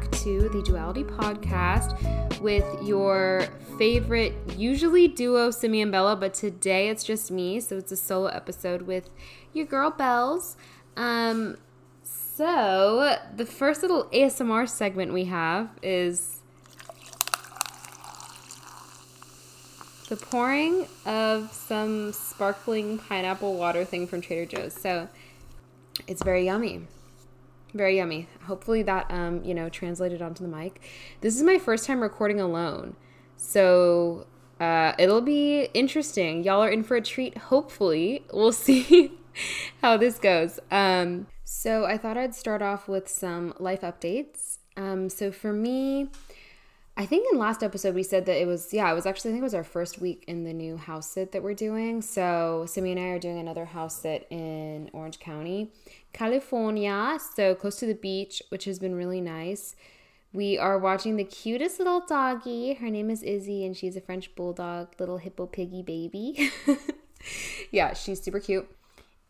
[0.00, 6.88] back to the Duality Podcast with your favorite, usually duo Simi and Bella, but today
[6.88, 9.10] it's just me, so it's a solo episode with
[9.52, 10.56] your girl Bells.
[10.96, 11.58] Um,
[12.02, 16.38] so the first little ASMR segment we have is
[20.08, 24.72] the pouring of some sparkling pineapple water thing from Trader Joe's.
[24.72, 25.08] So
[26.06, 26.86] it's very yummy.
[27.74, 28.28] Very yummy.
[28.44, 30.80] Hopefully that um, you know, translated onto the mic.
[31.20, 32.96] This is my first time recording alone.
[33.36, 34.26] So
[34.58, 36.44] uh, it'll be interesting.
[36.44, 38.24] Y'all are in for a treat, hopefully.
[38.32, 39.12] We'll see
[39.80, 40.60] how this goes.
[40.70, 44.58] Um, so I thought I'd start off with some life updates.
[44.76, 46.08] Um, so for me,
[47.00, 49.32] I think in last episode we said that it was yeah, it was actually I
[49.32, 52.02] think it was our first week in the new house sit that we're doing.
[52.02, 55.72] So Simi and I are doing another house sit in Orange County,
[56.12, 59.76] California, so close to the beach, which has been really nice.
[60.34, 62.74] We are watching the cutest little doggy.
[62.74, 66.50] Her name is Izzy, and she's a French bulldog, little hippo piggy baby.
[67.70, 68.70] yeah, she's super cute.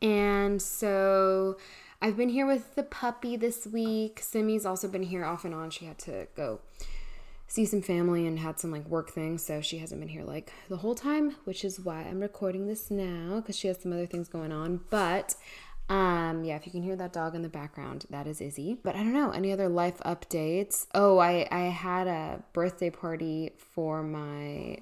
[0.03, 1.57] And so
[2.03, 4.19] I've been here with the puppy this week.
[4.19, 5.71] Simi's also been here off and on.
[5.71, 6.59] She had to go
[7.51, 10.53] see some family and had some like work things, so she hasn't been here like
[10.69, 14.07] the whole time, which is why I'm recording this now because she has some other
[14.07, 14.81] things going on.
[14.89, 15.35] But
[15.89, 18.79] um, yeah, if you can hear that dog in the background, that is Izzy.
[18.81, 20.87] But I don't know any other life updates.
[20.95, 24.79] Oh, I I had a birthday party for my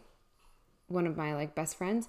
[0.89, 2.09] one of my like best friends.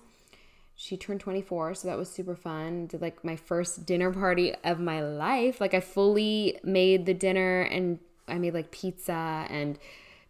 [0.76, 2.88] She turned 24, so that was super fun.
[2.88, 5.62] Did like my first dinner party of my life.
[5.62, 9.80] Like I fully made the dinner and I made like pizza and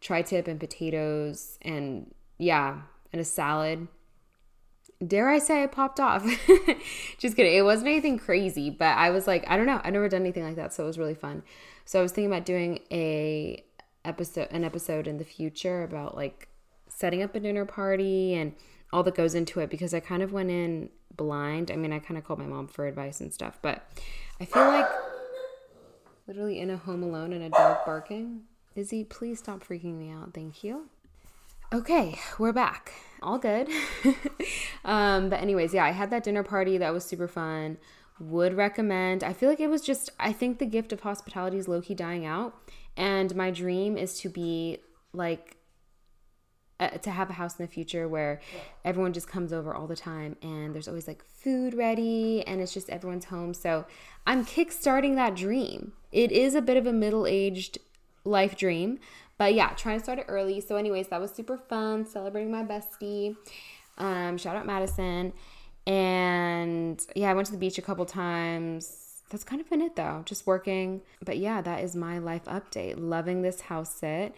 [0.02, 3.88] tri-tip and potatoes and yeah, and a salad.
[5.06, 6.23] Dare I say I popped off?
[7.17, 7.53] Just kidding.
[7.53, 9.79] It wasn't anything crazy, but I was like, I don't know.
[9.84, 11.44] I've never done anything like that, so it was really fun.
[11.85, 13.63] So I was thinking about doing a
[14.06, 16.47] episode an episode in the future about like
[16.88, 18.53] setting up a dinner party and
[18.91, 21.72] all that goes into it because I kind of went in blind.
[21.72, 23.88] I mean, I kind of called my mom for advice and stuff, but
[24.40, 24.88] I feel like
[26.28, 28.41] literally in a home alone and a dog barking.
[28.75, 30.34] Izzy, please stop freaking me out.
[30.34, 30.90] Thank you.
[31.72, 32.94] Okay, we're back.
[33.22, 33.69] All good.
[34.85, 37.78] um, but anyways, yeah, I had that dinner party that was super fun.
[38.19, 39.24] Would recommend.
[39.24, 41.96] I feel like it was just I think the gift of hospitality is low key
[41.96, 42.56] dying out.
[42.97, 44.79] And my dream is to be
[45.13, 45.58] like
[47.02, 48.40] to have a house in the future where
[48.85, 52.74] everyone just comes over all the time and there's always like food ready and it's
[52.74, 53.53] just everyone's home.
[53.53, 53.85] So
[54.25, 55.91] I'm kickstarting that dream.
[56.12, 57.79] It is a bit of a middle aged
[58.24, 59.00] life dream.
[59.38, 60.59] But yeah, trying to start it early.
[60.59, 63.35] So, anyways, that was super fun celebrating my bestie.
[63.97, 65.34] Um, shout out Madison.
[65.88, 69.24] And yeah, I went to the beach a couple times.
[69.29, 71.02] That's kind of been it though, just working.
[71.24, 72.96] But yeah, that is my life update.
[72.97, 74.35] Loving this house sit.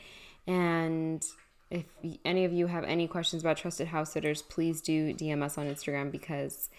[0.47, 1.25] And
[1.69, 1.85] if
[2.25, 5.67] any of you have any questions about trusted house sitters, please do DM us on
[5.67, 6.69] Instagram because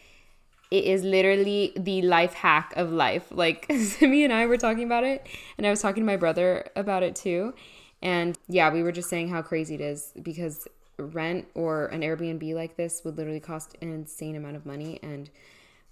[0.72, 3.26] it is literally the life hack of life.
[3.30, 3.68] Like
[4.00, 5.26] me and I were talking about it,
[5.58, 7.52] and I was talking to my brother about it too.
[8.00, 10.66] And yeah, we were just saying how crazy it is because
[10.96, 14.98] rent or an Airbnb like this would literally cost an insane amount of money.
[15.02, 15.28] And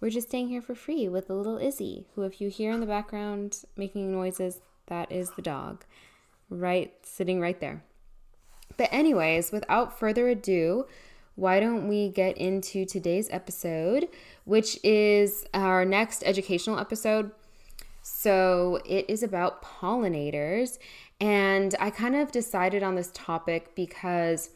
[0.01, 2.81] we're just staying here for free with the little Izzy, who, if you hear in
[2.81, 5.85] the background making noises, that is the dog,
[6.49, 7.85] right, sitting right there.
[8.79, 10.87] But, anyways, without further ado,
[11.41, 14.09] why don't we get into today's episode,
[14.45, 17.31] which is our next educational episode?
[18.03, 20.79] So, it is about pollinators.
[21.19, 24.51] And I kind of decided on this topic because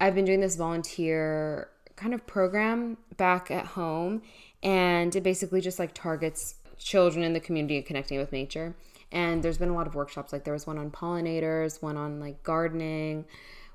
[0.00, 4.22] I've been doing this volunteer kind of program back at home.
[4.62, 8.76] And it basically just like targets children in the community and connecting with nature.
[9.10, 10.32] And there's been a lot of workshops.
[10.32, 13.24] Like there was one on pollinators, one on like gardening,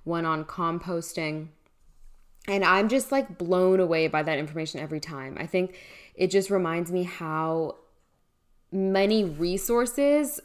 [0.05, 1.49] one on composting
[2.47, 5.37] and I'm just like blown away by that information every time.
[5.39, 5.75] I think
[6.15, 7.75] it just reminds me how
[8.71, 10.39] many resources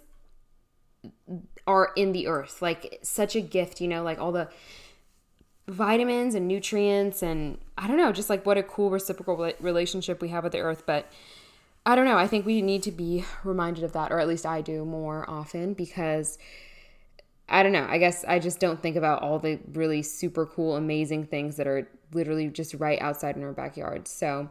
[1.66, 2.60] are in the earth.
[2.60, 4.48] Like such a gift, you know, like all the
[5.66, 10.28] vitamins and nutrients and I don't know, just like what a cool reciprocal relationship we
[10.28, 11.10] have with the earth, but
[11.86, 14.46] I don't know, I think we need to be reminded of that or at least
[14.46, 16.38] I do more often because
[17.48, 17.86] I don't know.
[17.88, 21.66] I guess I just don't think about all the really super cool, amazing things that
[21.66, 24.08] are literally just right outside in our backyard.
[24.08, 24.48] So,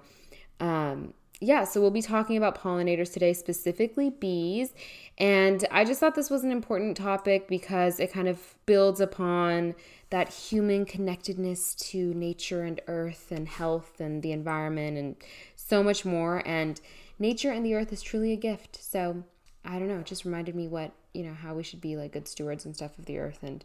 [0.59, 4.73] um, yeah, so we'll be talking about pollinators today, specifically bees.
[5.17, 9.75] And I just thought this was an important topic because it kind of builds upon
[10.09, 15.15] that human connectedness to nature and earth and health and the environment and
[15.55, 16.41] so much more.
[16.45, 16.79] And
[17.19, 18.81] nature and the earth is truly a gift.
[18.81, 19.23] So
[19.65, 22.13] I don't know, it just reminded me what you know, how we should be like
[22.13, 23.39] good stewards and stuff of the earth.
[23.43, 23.63] And,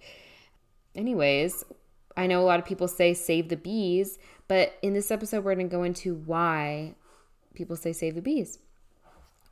[0.94, 1.64] anyways,
[2.16, 4.18] I know a lot of people say save the bees,
[4.48, 6.94] but in this episode, we're going to go into why
[7.54, 8.58] people say save the bees.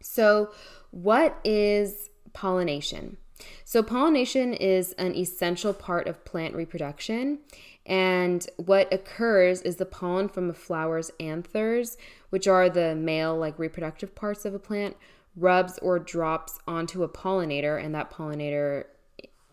[0.00, 0.50] So,
[0.90, 3.16] what is pollination?
[3.64, 7.38] So, pollination is an essential part of plant reproduction.
[7.84, 11.96] And what occurs is the pollen from a flower's anthers,
[12.31, 14.96] which are the male, like reproductive parts of a plant,
[15.37, 18.85] rubs or drops onto a pollinator, and that pollinator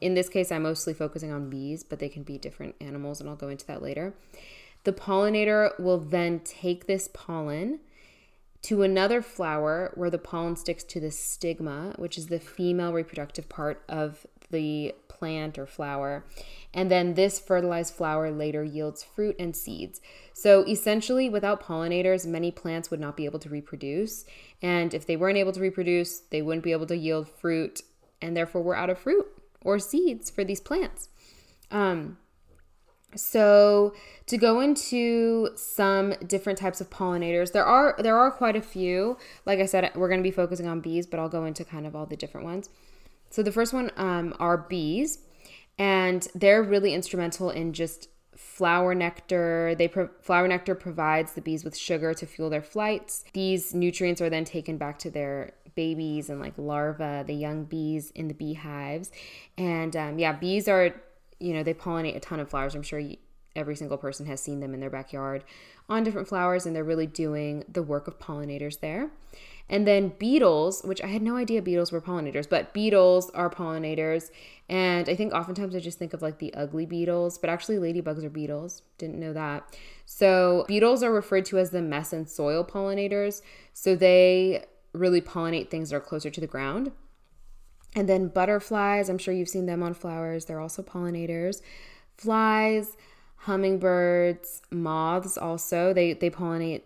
[0.04, 3.30] in this case, I'm mostly focusing on bees, but they can be different animals, and
[3.30, 4.14] I'll go into that later.
[4.84, 7.80] The pollinator will then take this pollen
[8.64, 13.48] to another flower where the pollen sticks to the stigma, which is the female reproductive
[13.48, 16.26] part of the plant or flower.
[16.74, 20.02] And then this fertilized flower later yields fruit and seeds.
[20.34, 24.26] So essentially, without pollinators, many plants would not be able to reproduce.
[24.62, 27.84] And if they weren't able to reproduce, they wouldn't be able to yield fruit,
[28.22, 29.26] and therefore, we're out of fruit
[29.62, 31.08] or seeds for these plants.
[31.72, 32.18] Um,
[33.16, 33.94] so
[34.26, 39.18] to go into some different types of pollinators, there are there are quite a few.
[39.46, 41.88] Like I said, we're going to be focusing on bees, but I'll go into kind
[41.88, 42.70] of all the different ones.
[43.34, 45.18] So the first one um, are bees,
[45.80, 49.74] and they're really instrumental in just flower nectar.
[49.76, 53.26] They pro- flower nectar provides the bees with sugar to fuel their flights.
[53.34, 58.12] These nutrients are then taken back to their babies and like larvae, the young bees
[58.12, 59.10] in the beehives.
[59.58, 60.94] And um, yeah, bees are,
[61.40, 62.76] you know, they pollinate a ton of flowers.
[62.76, 63.18] I'm sure you,
[63.56, 65.44] every single person has seen them in their backyard
[65.90, 69.12] on different flowers, and they're really doing the work of pollinators there.
[69.70, 74.30] And then beetles, which I had no idea beetles were pollinators, but beetles are pollinators.
[74.70, 78.24] And I think oftentimes I just think of like the ugly beetles, but actually ladybugs
[78.24, 78.82] are beetles.
[78.98, 79.78] Didn't know that.
[80.06, 83.42] So beetles are referred to as the mess and soil pollinators.
[83.74, 86.92] So they really pollinate things that are closer to the ground.
[87.96, 90.46] And then butterflies, I'm sure you've seen them on flowers.
[90.46, 91.62] They're also pollinators.
[92.18, 92.98] Flies,
[93.46, 95.94] hummingbirds, moths also.
[95.94, 96.84] They they pollinate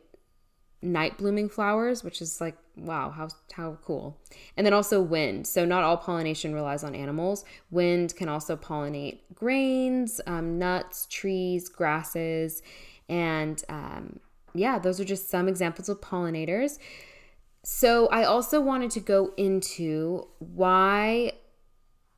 [0.82, 4.18] night blooming flowers, which is like wow, how how cool.
[4.56, 5.48] And then also wind.
[5.48, 7.46] So not all pollination relies on animals.
[7.72, 12.62] Wind can also pollinate grains, um, nuts, trees, grasses,
[13.10, 14.20] and um,
[14.54, 16.80] yeah, those are just some examples of pollinators.
[17.64, 21.34] So I also wanted to go into why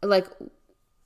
[0.03, 0.27] like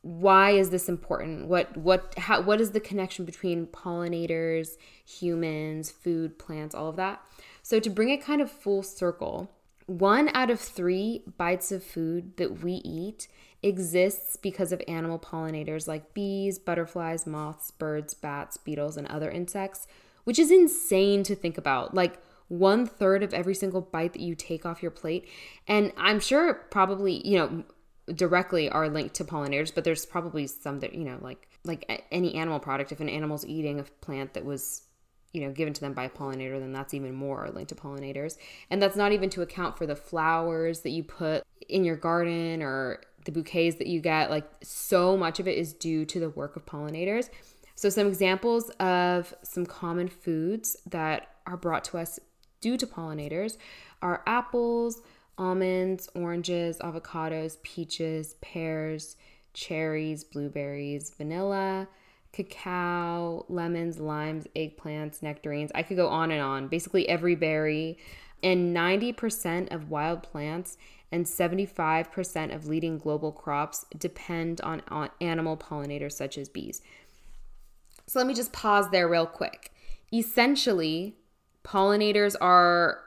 [0.03, 1.47] why is this important?
[1.47, 7.21] What what how what is the connection between pollinators, humans, food, plants, all of that?
[7.61, 9.49] So to bring it kind of full circle,
[9.85, 13.29] one out of 3 bites of food that we eat
[13.61, 19.87] exists because of animal pollinators like bees, butterflies, moths, birds, bats, beetles, and other insects,
[20.25, 21.93] which is insane to think about.
[21.93, 25.29] Like one third of every single bite that you take off your plate.
[25.65, 27.63] And I'm sure probably, you know,
[28.13, 32.35] directly are linked to pollinators, but there's probably some that, you know, like like any
[32.35, 34.83] animal product, if an animal's eating a plant that was
[35.31, 38.37] you know given to them by a pollinator then that's even more linked to pollinators.
[38.69, 42.61] And that's not even to account for the flowers that you put in your garden
[42.61, 46.29] or the bouquets that you get like so much of it is due to the
[46.29, 47.29] work of pollinators.
[47.75, 52.19] So some examples of some common foods that are brought to us
[52.61, 53.57] due to pollinators
[54.01, 55.01] are apples,
[55.37, 59.15] almonds, oranges, avocados, peaches, pears,
[59.53, 61.87] cherries, blueberries, vanilla,
[62.31, 65.71] cacao, lemons, limes, eggplants, nectarines.
[65.75, 66.67] I could go on and on.
[66.67, 67.97] Basically, every berry.
[68.41, 70.77] And 90% of wild plants
[71.11, 74.81] and 75% of leading global crops depend on,
[75.21, 76.81] animal pollinators such as bees.
[78.07, 79.71] So let me just pause there real quick.
[80.11, 81.15] Essentially,
[81.63, 83.02] pollinators are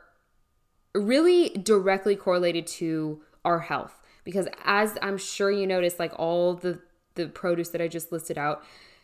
[0.99, 6.81] really directly correlated to our health because as I'm sure you noticed like all the
[7.15, 8.63] the produce that I just listed out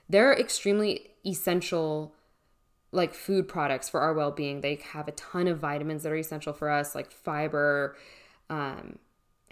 [0.08, 2.14] they're extremely essential
[2.90, 6.52] like food products for our well-being they have a ton of vitamins that are essential
[6.52, 7.96] for us like fiber
[8.50, 8.98] um,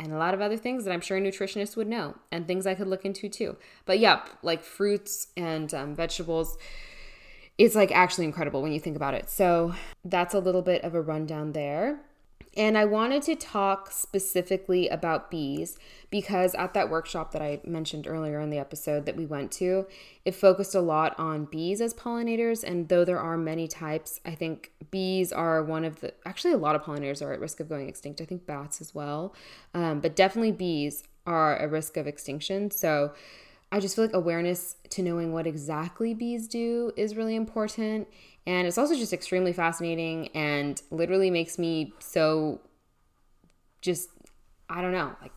[0.00, 2.74] and a lot of other things that I'm sure nutritionists would know and things I
[2.74, 3.56] could look into too.
[3.84, 6.56] But yeah, like fruits and um, vegetables,
[7.58, 9.28] it's like actually incredible when you think about it.
[9.28, 12.00] So that's a little bit of a rundown there.
[12.56, 15.78] And I wanted to talk specifically about bees
[16.10, 19.86] because at that workshop that I mentioned earlier in the episode that we went to,
[20.24, 22.64] it focused a lot on bees as pollinators.
[22.64, 26.58] And though there are many types, I think bees are one of the, actually, a
[26.58, 28.20] lot of pollinators are at risk of going extinct.
[28.20, 29.34] I think bats as well.
[29.72, 32.72] Um, but definitely bees are a risk of extinction.
[32.72, 33.12] So
[33.72, 38.08] I just feel like awareness to knowing what exactly bees do is really important.
[38.46, 42.60] And it's also just extremely fascinating and literally makes me so
[43.80, 44.08] just,
[44.68, 45.32] I don't know, like,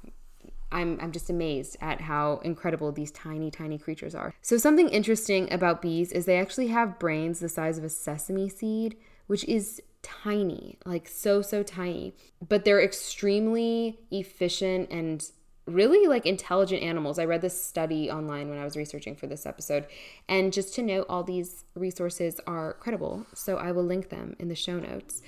[0.71, 4.33] I'm, I'm just amazed at how incredible these tiny, tiny creatures are.
[4.41, 8.49] So, something interesting about bees is they actually have brains the size of a sesame
[8.49, 12.15] seed, which is tiny, like so, so tiny.
[12.47, 15.23] But they're extremely efficient and
[15.65, 17.19] really like intelligent animals.
[17.19, 19.87] I read this study online when I was researching for this episode.
[20.27, 23.25] And just to note, all these resources are credible.
[23.33, 25.21] So I will link them in the show notes.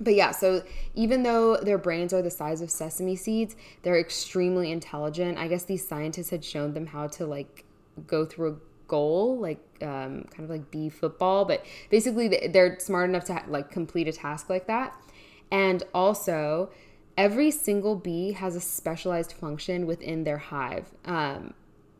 [0.00, 0.62] But yeah, so
[0.94, 5.38] even though their brains are the size of sesame seeds, they're extremely intelligent.
[5.38, 7.64] I guess these scientists had shown them how to like
[8.06, 8.56] go through a
[8.88, 13.70] goal, like um, kind of like bee football, but basically they're smart enough to like
[13.70, 14.94] complete a task like that.
[15.50, 16.70] And also,
[17.16, 21.54] every single bee has a specialized function within their hive um,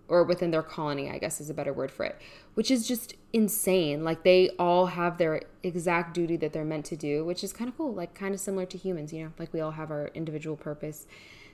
[0.09, 2.21] or within their colony i guess is a better word for it
[2.55, 4.05] which is just insane.
[4.05, 7.69] Like they all have their exact duty that they're meant to do which is kind
[7.69, 9.33] of cool like kind of similar to humans you know?
[9.39, 11.07] Like we all have our individual purpose.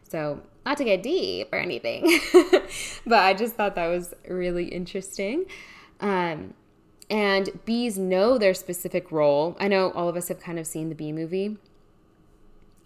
[0.02, 2.20] So not to get deep or anything
[3.06, 5.44] but i just thought that was really interesting.
[6.00, 6.54] Um,
[7.10, 9.56] and bees know their specific role.
[9.58, 11.56] I know all of us have kind of seen the bee movie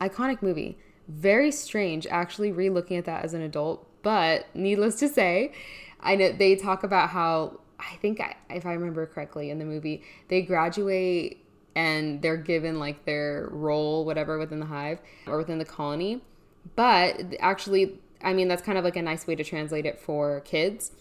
[0.08, 0.78] iconic movie.
[1.08, 5.52] Very strange actually re-looking at that as an adult, but needless to say,
[6.00, 9.64] I know they talk about how I think I, if I remember correctly in the
[9.64, 11.44] movie, they graduate
[11.74, 16.22] and they're given like their role whatever within the hive or within the colony.
[16.76, 20.40] But actually, I mean that's kind of like a nice way to translate it for
[20.40, 20.92] kids.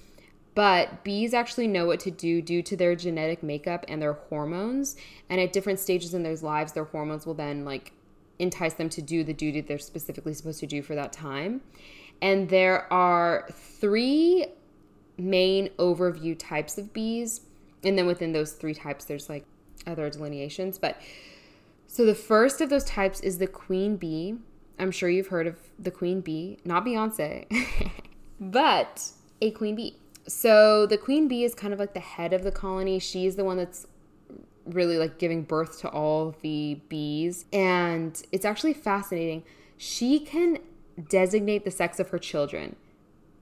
[0.53, 4.97] But bees actually know what to do due to their genetic makeup and their hormones.
[5.29, 7.93] And at different stages in their lives, their hormones will then like
[8.41, 11.61] entice them to do the duty they're specifically supposed to do for that time.
[12.21, 14.47] And there are three
[15.17, 17.41] main overview types of bees.
[17.83, 19.45] And then within those three types, there's like
[19.85, 20.77] other delineations.
[20.77, 20.99] But
[21.87, 24.35] so the first of those types is the queen bee.
[24.79, 27.45] I'm sure you've heard of the queen bee, not Beyonce,
[28.39, 29.97] but a queen bee.
[30.27, 32.97] So the queen bee is kind of like the head of the colony.
[32.97, 33.85] She's the one that's
[34.65, 37.45] really like giving birth to all the bees.
[37.51, 39.43] And it's actually fascinating.
[39.77, 40.59] She can
[41.09, 42.75] designate the sex of her children.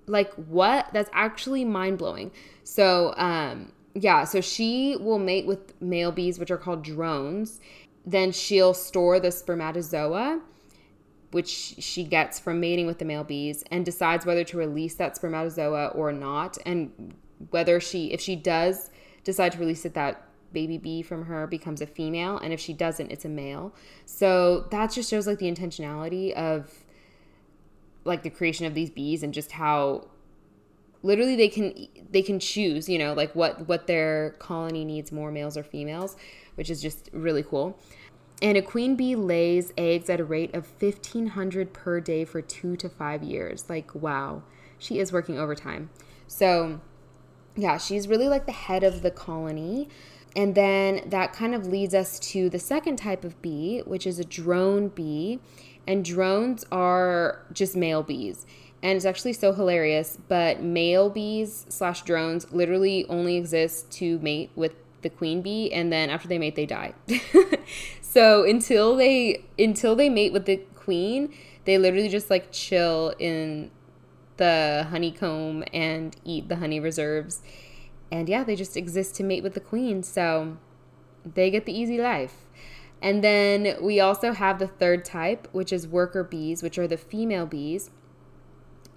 [0.08, 0.88] Like, what?
[0.94, 2.32] That's actually mind blowing.
[2.64, 7.60] So, um, yeah, so she will mate with male bees, which are called drones.
[8.06, 10.42] Then she'll store the spermatozoa,
[11.32, 15.16] which she gets from mating with the male bees, and decides whether to release that
[15.16, 16.58] spermatozoa or not.
[16.66, 17.14] And
[17.52, 18.90] whether she, if she does
[19.24, 22.74] decide to release it, that baby bee from her becomes a female and if she
[22.74, 23.74] doesn't it's a male.
[24.06, 26.72] So that just shows like the intentionality of
[28.06, 30.08] like the creation of these bees and just how
[31.02, 35.32] literally they can they can choose you know like what what their colony needs more
[35.32, 36.18] males or females
[36.56, 37.80] which is just really cool.
[38.42, 42.76] And a queen bee lays eggs at a rate of 1500 per day for 2
[42.76, 43.70] to 5 years.
[43.70, 44.44] Like wow.
[44.78, 45.90] She is working overtime.
[46.28, 46.82] So
[47.56, 49.90] yeah she's really like the head of the colony
[50.36, 54.20] and then that kind of leads us to the second type of bee, which is
[54.20, 55.40] a drone bee.
[55.88, 58.46] And drones are just male bees.
[58.84, 64.52] And it's actually so hilarious, but male bees slash drones literally only exist to mate
[64.56, 66.94] with the queen bee and then after they mate they die.
[68.02, 71.34] so until they until they mate with the queen,
[71.66, 73.72] they literally just like chill in
[74.38, 77.42] the honeycomb and eat the honey reserves
[78.12, 80.04] and yeah, they just exist to mate with the queen.
[80.04, 80.58] So
[81.26, 82.46] they get the easy life.
[83.02, 86.98] And then we also have the third type, which is worker bees, which are the
[86.98, 87.92] female bees.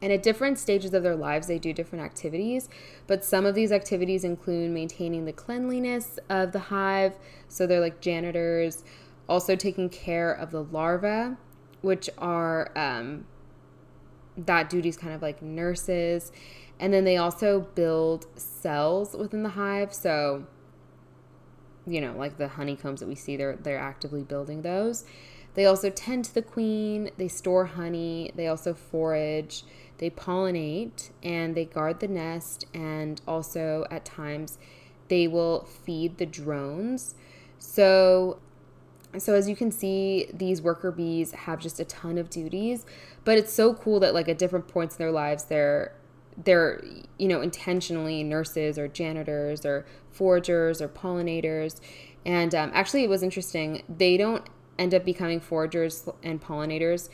[0.00, 2.68] And at different stages of their lives, they do different activities.
[3.06, 7.16] But some of these activities include maintaining the cleanliness of the hive.
[7.46, 8.82] So they're like janitors,
[9.28, 11.36] also taking care of the larvae,
[11.82, 13.26] which are um,
[14.36, 16.32] that duty is kind of like nurses.
[16.82, 19.94] And then they also build cells within the hive.
[19.94, 20.48] So,
[21.86, 25.04] you know, like the honeycombs that we see, they're they're actively building those.
[25.54, 29.62] They also tend to the queen, they store honey, they also forage,
[29.98, 34.58] they pollinate, and they guard the nest, and also at times
[35.06, 37.14] they will feed the drones.
[37.60, 38.40] So
[39.18, 42.84] so as you can see, these worker bees have just a ton of duties,
[43.24, 45.92] but it's so cool that like at different points in their lives they're
[46.36, 46.82] they're
[47.18, 51.80] you know intentionally nurses or janitors or foragers or pollinators.
[52.24, 53.82] And um, actually it was interesting.
[53.88, 54.44] They don't
[54.78, 57.08] end up becoming foragers and pollinators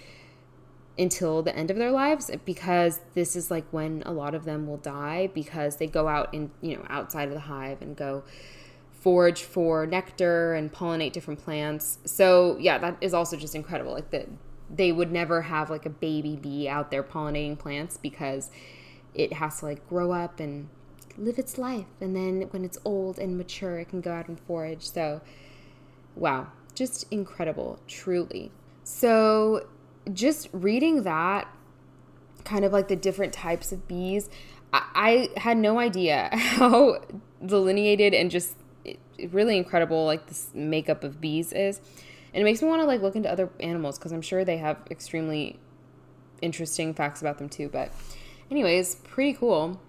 [0.98, 4.66] until the end of their lives because this is like when a lot of them
[4.66, 8.24] will die because they go out in you know outside of the hive and go
[8.92, 11.98] forage for nectar and pollinate different plants.
[12.04, 14.28] So yeah that is also just incredible like that
[14.70, 18.50] they would never have like a baby bee out there pollinating plants because
[19.14, 20.68] it has to like grow up and
[21.16, 21.86] live its life.
[22.00, 24.88] And then when it's old and mature it can go out and forage.
[24.90, 25.20] So
[26.16, 28.52] wow just incredible truly.
[28.84, 29.66] So
[30.12, 31.48] just reading that
[32.44, 34.30] kind of like the different types of bees
[34.72, 37.02] i, I had no idea how
[37.44, 38.56] delineated and just
[39.30, 41.80] really incredible like this makeup of bees is.
[42.32, 44.58] And it makes me want to like look into other animals because i'm sure they
[44.58, 45.58] have extremely
[46.40, 47.92] interesting facts about them too but
[48.50, 49.80] anyways pretty cool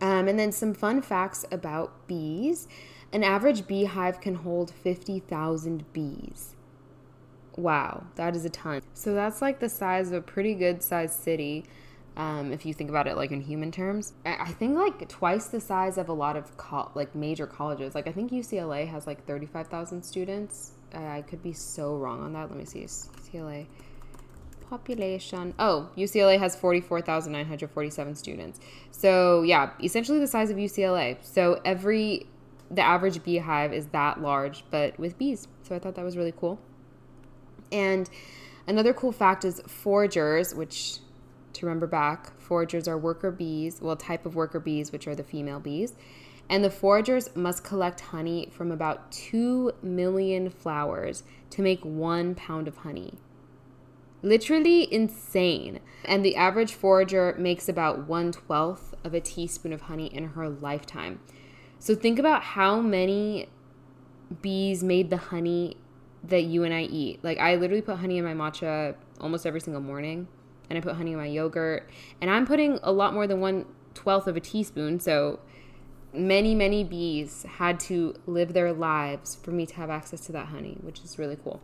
[0.00, 2.68] um, and then some fun facts about bees
[3.12, 6.54] an average beehive can hold 50000 bees
[7.56, 11.20] wow that is a ton so that's like the size of a pretty good sized
[11.20, 11.64] city
[12.18, 14.12] um, if you think about it like in human terms.
[14.26, 17.94] I think like twice the size of a lot of co- like major colleges.
[17.94, 20.72] Like I think UCLA has like 35,000 students.
[20.92, 22.50] I could be so wrong on that.
[22.50, 22.80] Let me see.
[22.80, 23.66] UCLA
[24.68, 25.54] population.
[25.58, 28.60] Oh, UCLA has 44,947 students.
[28.90, 31.18] So, yeah, essentially the size of UCLA.
[31.22, 32.26] So, every
[32.70, 35.48] the average beehive is that large but with bees.
[35.62, 36.58] So, I thought that was really cool.
[37.72, 38.08] And
[38.66, 40.98] another cool fact is foragers, which
[41.54, 45.24] to remember back, foragers are worker bees, well, type of worker bees, which are the
[45.24, 45.94] female bees.
[46.48, 52.68] And the foragers must collect honey from about 2 million flowers to make one pound
[52.68, 53.14] of honey.
[54.22, 55.80] Literally insane.
[56.04, 60.48] And the average forager makes about one twelfth of a teaspoon of honey in her
[60.48, 61.20] lifetime.
[61.78, 63.48] So think about how many
[64.42, 65.76] bees made the honey
[66.24, 67.22] that you and I eat.
[67.22, 70.26] Like, I literally put honey in my matcha almost every single morning
[70.68, 71.88] and I put honey in my yogurt.
[72.20, 74.98] And I'm putting a lot more than one twelfth of a teaspoon.
[74.98, 75.38] So
[76.12, 80.48] many, many bees had to live their lives for me to have access to that
[80.48, 81.60] honey, which is really cool.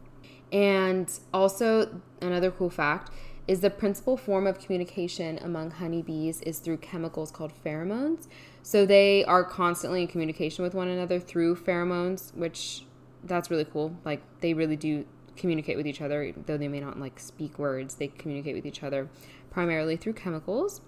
[0.55, 3.11] And also, another cool fact
[3.49, 8.29] is the principal form of communication among honeybees is through chemicals called pheromones.
[8.63, 12.85] So they are constantly in communication with one another through pheromones, which
[13.25, 13.97] that's really cool.
[14.05, 15.05] Like they really do
[15.37, 18.85] communicate with each other, though they may not like speak words, they communicate with each
[18.85, 19.09] other
[19.51, 20.81] primarily through chemicals.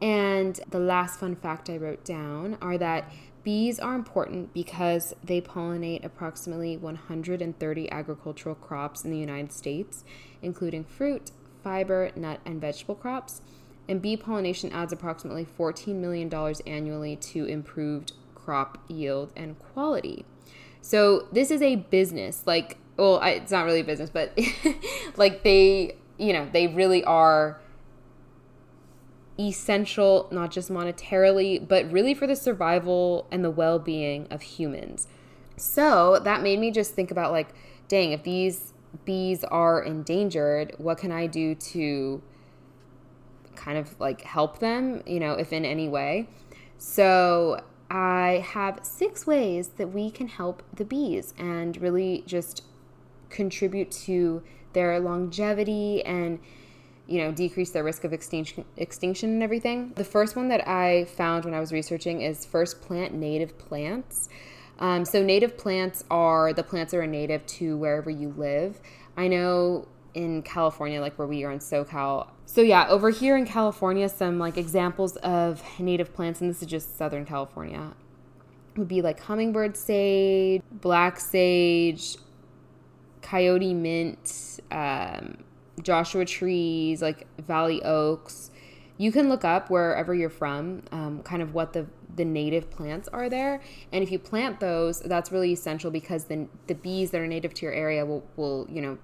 [0.00, 3.10] And the last fun fact I wrote down are that
[3.44, 10.02] bees are important because they pollinate approximately 130 agricultural crops in the United States,
[10.42, 11.30] including fruit,
[11.62, 13.42] fiber, nut, and vegetable crops.
[13.86, 16.32] And bee pollination adds approximately $14 million
[16.66, 20.24] annually to improved crop yield and quality.
[20.80, 22.42] So, this is a business.
[22.46, 24.38] Like, well, it's not really a business, but
[25.16, 27.60] like they, you know, they really are
[29.38, 35.08] essential, not just monetarily, but really for the survival and the well being of humans.
[35.56, 37.54] So that made me just think about like,
[37.88, 38.72] dang, if these
[39.04, 42.22] bees are endangered, what can I do to
[43.56, 46.28] kind of like help them, you know, if in any way?
[46.78, 52.62] So I have six ways that we can help the bees and really just
[53.30, 54.42] contribute to
[54.72, 56.40] their longevity and
[57.06, 59.92] you know decrease their risk of extinction extinction and everything.
[59.96, 64.28] The first one that i found when i was researching is first plant native plants.
[64.78, 68.80] Um, so native plants are the plants that are native to wherever you live.
[69.16, 72.28] I know in california like where we are in socal.
[72.46, 76.68] So yeah over here in california some like examples of native plants and this is
[76.68, 77.94] just southern california
[78.76, 82.16] would be like hummingbird sage black sage
[83.24, 85.38] coyote mint, um,
[85.82, 88.50] Joshua trees, like valley oaks.
[88.96, 93.08] You can look up wherever you're from, um, kind of what the the native plants
[93.08, 93.60] are there.
[93.92, 97.52] And if you plant those, that's really essential because then the bees that are native
[97.54, 98.98] to your area will, will you know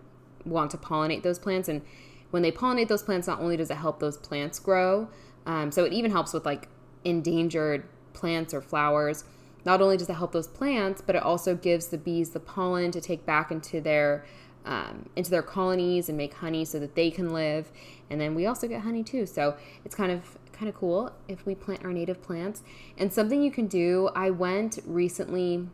[0.44, 1.68] want to pollinate those plants.
[1.68, 1.82] And
[2.30, 5.08] when they pollinate those plants, not only does it help those plants grow,
[5.44, 6.68] um, so it even helps with like
[7.04, 9.24] endangered plants or flowers
[9.64, 12.90] not only does it help those plants, but it also gives the bees the pollen
[12.92, 14.24] to take back into their
[14.64, 17.70] um, into their colonies and make honey so that they can live.
[18.10, 19.26] And then we also get honey too.
[19.26, 22.62] So it's kind of kind of cool if we plant our native plants.
[22.98, 25.68] And something you can do, I went recently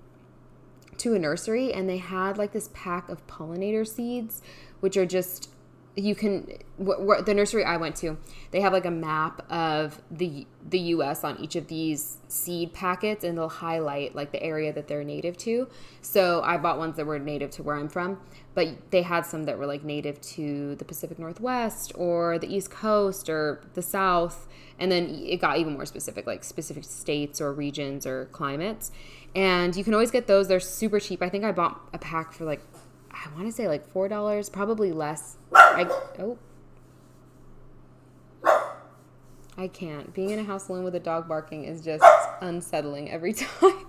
[0.98, 4.42] to a nursery and they had like this pack of pollinator seeds,
[4.80, 5.50] which are just
[5.96, 6.46] you can
[6.78, 8.18] the nursery I went to,
[8.50, 13.24] they have like a map of the the US on each of these seed packets
[13.24, 15.68] and they'll highlight like the area that they're native to.
[16.02, 18.20] So I bought ones that were native to where I'm from,
[18.54, 22.70] but they had some that were like native to the Pacific Northwest or the East
[22.70, 24.46] Coast or the South,
[24.78, 28.92] and then it got even more specific like specific states or regions or climates.
[29.34, 30.48] And you can always get those.
[30.48, 31.22] They're super cheap.
[31.22, 32.60] I think I bought a pack for like
[33.16, 35.36] I want to say like $4, probably less
[35.76, 35.84] I
[36.20, 36.38] oh.
[39.58, 40.12] I can't.
[40.14, 42.04] Being in a house alone with a dog barking is just
[42.40, 43.86] unsettling every time.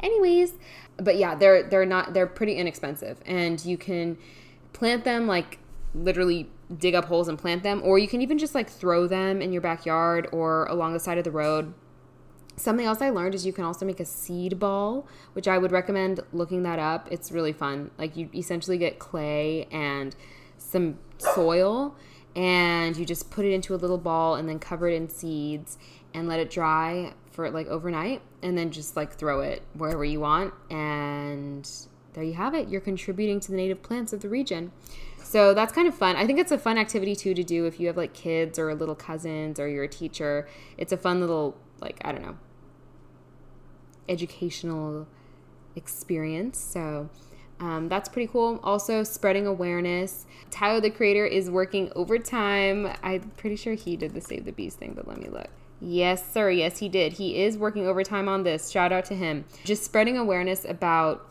[0.00, 0.54] Anyways,
[0.96, 4.16] but yeah, they're they're not they're pretty inexpensive and you can
[4.72, 5.58] plant them like
[5.94, 9.42] literally dig up holes and plant them or you can even just like throw them
[9.42, 11.74] in your backyard or along the side of the road.
[12.56, 15.72] Something else I learned is you can also make a seed ball, which I would
[15.72, 17.08] recommend looking that up.
[17.10, 17.90] It's really fun.
[17.98, 20.14] Like you essentially get clay and
[20.70, 21.94] some soil
[22.34, 25.78] and you just put it into a little ball and then cover it in seeds
[26.14, 30.20] and let it dry for like overnight and then just like throw it wherever you
[30.20, 31.68] want and
[32.14, 32.68] there you have it.
[32.68, 34.72] You're contributing to the native plants of the region.
[35.22, 36.16] So that's kind of fun.
[36.16, 38.74] I think it's a fun activity too to do if you have like kids or
[38.74, 40.48] little cousins or you're a teacher.
[40.76, 42.36] It's a fun little like i don't know
[44.08, 45.06] educational
[45.76, 46.58] experience.
[46.58, 47.08] So
[47.60, 48.58] um, that's pretty cool.
[48.62, 50.26] Also, spreading awareness.
[50.50, 52.92] Tyler, the creator, is working overtime.
[53.02, 55.48] I'm pretty sure he did the Save the Bees thing, but let me look.
[55.80, 56.50] Yes, sir.
[56.50, 57.14] Yes, he did.
[57.14, 58.70] He is working overtime on this.
[58.70, 59.44] Shout out to him.
[59.64, 61.28] Just spreading awareness about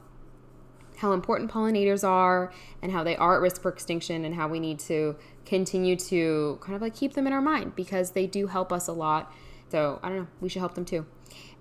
[0.98, 4.60] how important pollinators are and how they are at risk for extinction and how we
[4.60, 8.48] need to continue to kind of like keep them in our mind because they do
[8.48, 9.34] help us a lot.
[9.70, 11.06] So, I don't know, we should help them too.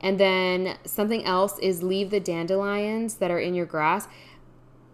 [0.01, 4.09] And then something else is leave the dandelions that are in your grass.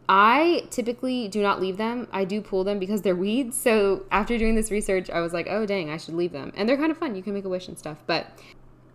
[0.09, 2.07] I typically do not leave them.
[2.13, 3.59] I do pull them because they're weeds.
[3.59, 6.53] So after doing this research, I was like, oh, dang, I should leave them.
[6.57, 7.17] And they're kind of fun.
[7.17, 7.99] You can make a wish and stuff.
[8.07, 8.39] But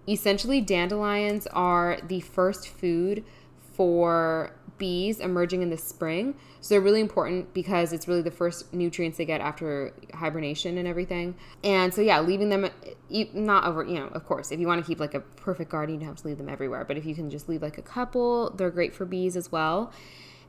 [0.07, 3.25] essentially, dandelions are the first food
[3.73, 6.33] for bees emerging in the spring.
[6.61, 10.87] So they're really important because it's really the first nutrients they get after hibernation and
[10.87, 11.35] everything.
[11.63, 12.69] And so, yeah, leaving them
[13.33, 15.99] not over, you know, of course, if you want to keep like a perfect garden,
[15.99, 16.85] you have to leave them everywhere.
[16.85, 19.91] But if you can just leave like a couple, they're great for bees as well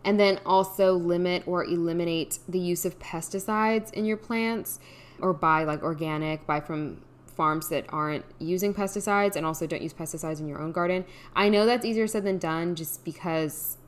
[0.04, 4.78] and then also limit or eliminate the use of pesticides in your plants
[5.20, 9.94] or buy like organic, buy from farms that aren't using pesticides and also don't use
[9.94, 11.04] pesticides in your own garden.
[11.34, 13.78] I know that's easier said than done just because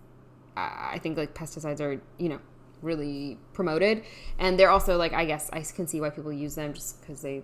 [0.57, 2.40] I think like pesticides are, you know,
[2.81, 4.05] really promoted
[4.38, 7.22] and they're also like I guess I can see why people use them just cuz
[7.22, 7.42] they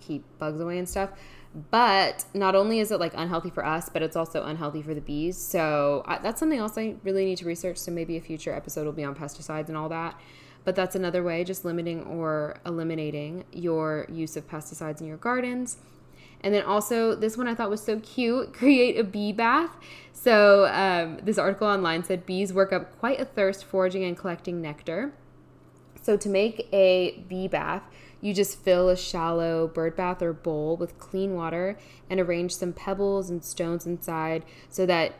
[0.00, 1.10] keep bugs away and stuff.
[1.70, 5.02] But not only is it like unhealthy for us, but it's also unhealthy for the
[5.02, 5.36] bees.
[5.36, 7.76] So I, that's something else I really need to research.
[7.76, 10.18] So maybe a future episode will be on pesticides and all that.
[10.64, 15.78] But that's another way, just limiting or eliminating your use of pesticides in your gardens.
[16.42, 19.76] And then also, this one I thought was so cute create a bee bath.
[20.12, 24.60] So, um, this article online said bees work up quite a thirst foraging and collecting
[24.60, 25.12] nectar.
[26.00, 27.82] So, to make a bee bath,
[28.22, 31.76] you just fill a shallow bird bath or bowl with clean water
[32.08, 35.12] and arrange some pebbles and stones inside so that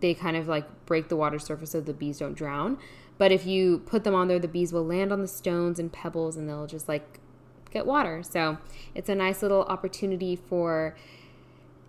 [0.00, 2.78] they kind of like break the water surface so the bees don't drown.
[3.16, 5.90] But if you put them on there, the bees will land on the stones and
[5.90, 7.18] pebbles and they'll just like
[7.70, 8.22] get water.
[8.22, 8.58] So
[8.94, 10.94] it's a nice little opportunity for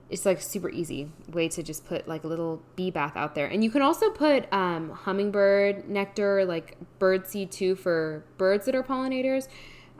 [0.10, 3.48] it's like super easy way to just put like a little bee bath out there.
[3.48, 8.76] And you can also put um, hummingbird nectar, like bird seed too, for birds that
[8.76, 9.48] are pollinators.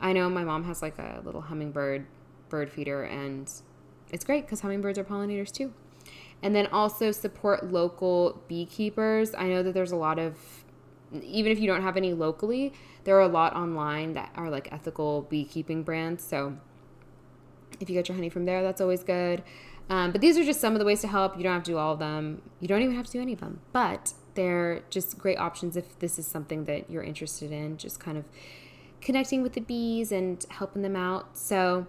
[0.00, 2.06] I know my mom has like a little hummingbird
[2.48, 3.50] bird feeder, and
[4.12, 5.72] it's great because hummingbirds are pollinators too.
[6.42, 9.34] And then also support local beekeepers.
[9.34, 10.36] I know that there's a lot of,
[11.22, 12.72] even if you don't have any locally,
[13.04, 16.22] there are a lot online that are like ethical beekeeping brands.
[16.22, 16.56] So
[17.80, 19.42] if you get your honey from there, that's always good.
[19.88, 21.36] Um, but these are just some of the ways to help.
[21.36, 22.42] You don't have to do all of them.
[22.60, 23.60] You don't even have to do any of them.
[23.72, 27.76] But they're just great options if this is something that you're interested in.
[27.78, 28.24] Just kind of
[29.06, 31.38] connecting with the bees and helping them out.
[31.38, 31.86] So,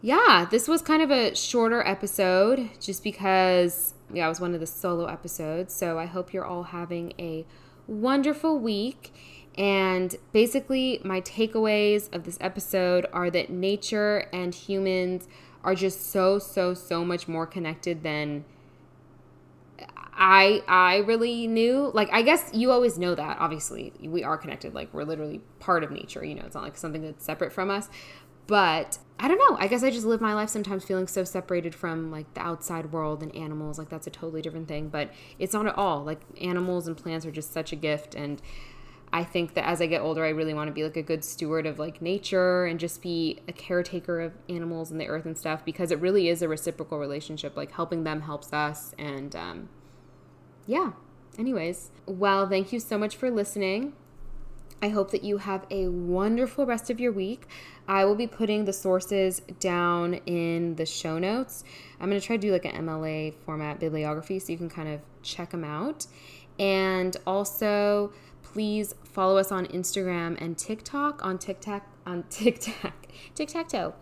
[0.00, 4.60] yeah, this was kind of a shorter episode just because, yeah, it was one of
[4.60, 5.74] the solo episodes.
[5.74, 7.44] So, I hope you're all having a
[7.88, 9.12] wonderful week.
[9.58, 15.26] And basically, my takeaways of this episode are that nature and humans
[15.64, 18.44] are just so, so, so much more connected than
[20.16, 21.90] I I really knew.
[21.92, 23.36] Like I guess you always know that.
[23.38, 24.74] Obviously, we are connected.
[24.74, 26.24] Like we're literally part of nature.
[26.24, 27.88] You know, it's not like something that's separate from us.
[28.46, 29.56] But I don't know.
[29.58, 32.92] I guess I just live my life sometimes feeling so separated from like the outside
[32.92, 33.78] world and animals.
[33.78, 34.88] Like that's a totally different thing.
[34.88, 36.02] But it's not at all.
[36.02, 38.40] Like animals and plants are just such a gift and.
[39.12, 41.24] I think that as I get older, I really want to be like a good
[41.24, 45.38] steward of like nature and just be a caretaker of animals and the earth and
[45.38, 47.56] stuff because it really is a reciprocal relationship.
[47.56, 49.68] Like helping them helps us, and um,
[50.66, 50.92] yeah.
[51.38, 53.92] Anyways, well, thank you so much for listening.
[54.82, 57.46] I hope that you have a wonderful rest of your week.
[57.88, 61.64] I will be putting the sources down in the show notes.
[62.00, 64.88] I'm going to try to do like an MLA format bibliography so you can kind
[64.88, 66.06] of check them out.
[66.58, 71.24] And also, please follow us on Instagram and TikTok.
[71.24, 73.94] On TikTok, on TikTok, tic tac toe.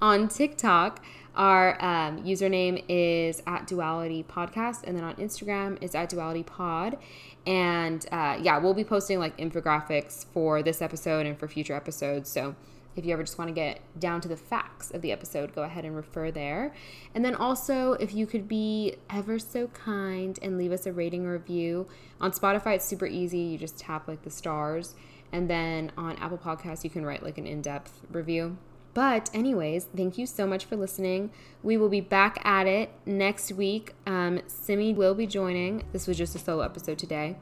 [0.00, 1.04] On TikTok,
[1.34, 6.98] our um, username is at Duality Podcast, and then on Instagram is at Duality Pod.
[7.46, 12.30] And uh, yeah, we'll be posting like infographics for this episode and for future episodes.
[12.30, 12.54] So
[12.96, 15.62] if you ever just want to get down to the facts of the episode, go
[15.62, 16.74] ahead and refer there.
[17.14, 21.24] And then also, if you could be ever so kind and leave us a rating
[21.24, 21.86] or review
[22.20, 23.38] on Spotify, it's super easy.
[23.38, 24.94] You just tap like the stars,
[25.32, 28.58] and then on Apple Podcasts, you can write like an in depth review.
[28.92, 31.30] But, anyways, thank you so much for listening.
[31.62, 33.94] We will be back at it next week.
[34.06, 35.84] Um, Simi will be joining.
[35.92, 37.36] This was just a solo episode today.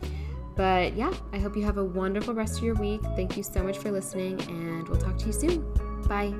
[0.57, 3.01] But yeah, I hope you have a wonderful rest of your week.
[3.15, 5.65] Thank you so much for listening, and we'll talk to you soon.
[6.09, 6.35] Bye.